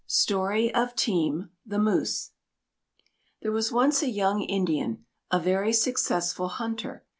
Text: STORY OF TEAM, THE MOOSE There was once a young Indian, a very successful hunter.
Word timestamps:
STORY 0.07 0.73
OF 0.73 0.95
TEAM, 0.95 1.51
THE 1.63 1.77
MOOSE 1.77 2.31
There 3.43 3.51
was 3.51 3.71
once 3.71 4.01
a 4.01 4.09
young 4.09 4.41
Indian, 4.41 5.05
a 5.29 5.39
very 5.39 5.73
successful 5.73 6.47
hunter. 6.47 7.05